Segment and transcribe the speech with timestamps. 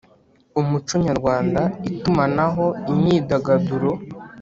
[0.59, 3.91] umuco nyarwanda, itumanaho, imyidagaduro